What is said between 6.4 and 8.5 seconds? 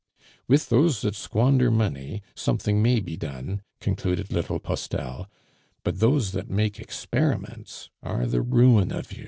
make experiments are the